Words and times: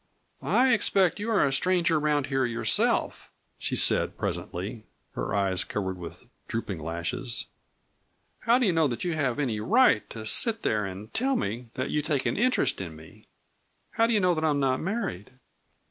"I 0.41 0.73
expect 0.73 1.19
you 1.19 1.29
are 1.29 1.45
a 1.45 1.53
stranger 1.53 1.97
around 1.99 2.25
here 2.25 2.43
yourself," 2.43 3.29
she 3.59 3.75
said 3.75 4.17
presently, 4.17 4.83
her 5.11 5.35
eyes 5.35 5.63
covered 5.63 5.99
with 5.99 6.27
drooping 6.47 6.79
lashes. 6.79 7.45
"How 8.39 8.57
do 8.57 8.65
you 8.65 8.73
know 8.73 8.87
that 8.87 9.03
you 9.03 9.13
have 9.13 9.37
any 9.37 9.59
right 9.59 10.09
to 10.09 10.25
sit 10.25 10.63
there 10.63 10.85
and 10.87 11.13
tell 11.13 11.35
me 11.35 11.69
that 11.75 11.91
you 11.91 12.01
take 12.01 12.25
an 12.25 12.35
interest 12.35 12.81
in 12.81 12.95
me? 12.95 13.27
How 13.91 14.07
do 14.07 14.15
you 14.15 14.19
know 14.19 14.33
that 14.33 14.43
I 14.43 14.49
am 14.49 14.59
not 14.59 14.79
married?" 14.79 15.33